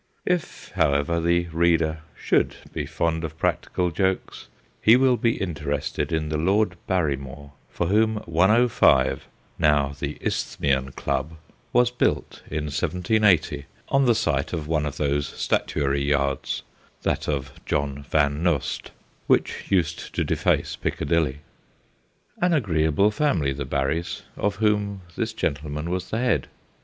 [0.25, 4.47] If, however, the reader should be fond of practical jokes,
[4.81, 9.27] he will be interested in the Lord Barrymore for whom 105
[9.59, 11.35] (now the Isthmian Club)
[11.71, 12.15] was 142 THE
[12.61, 16.63] GHOSTS OF PICCADILLY built in 1780, on the site of one of those statuary yards
[17.03, 18.89] (that of John Van Nost)
[19.27, 21.41] which used to deface Piccadilly.
[22.41, 26.47] An agreeable family, the Barry s, of whom this gentleman was the head.